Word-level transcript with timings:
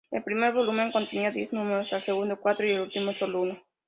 El 0.09 0.23
primer 0.23 0.51
volumen 0.51 0.91
contenía 0.91 1.29
diez 1.29 1.53
números, 1.53 1.93
el 1.93 2.01
segundo 2.01 2.39
cuatro 2.39 2.65
y 2.65 2.71
el 2.71 2.79
último 2.79 3.13
solo 3.13 3.41
uno. 3.43 3.61